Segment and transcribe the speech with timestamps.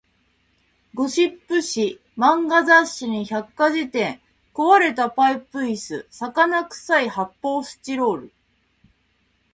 [0.95, 4.19] ゴシップ誌、漫画雑誌に百科事典、
[4.51, 8.31] 壊れたパイプ椅子、魚臭い発砲スチロール